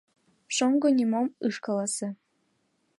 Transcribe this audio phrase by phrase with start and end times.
[0.55, 2.07] Шоҥго нимом ыш каласе.